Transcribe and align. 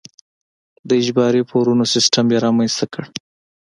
د 0.87 0.89
اجباري 1.01 1.41
پورونو 1.49 1.83
سیستم 1.93 2.25
یې 2.33 2.37
رامنځته 2.45 2.85
کړ. 2.93 3.03